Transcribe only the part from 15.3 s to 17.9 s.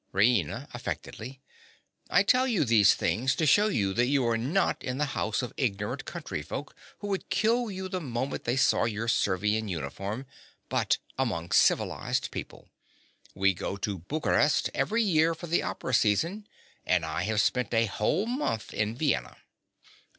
for the opera season; and I have spent a